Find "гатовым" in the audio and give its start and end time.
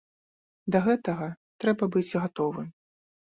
2.23-2.67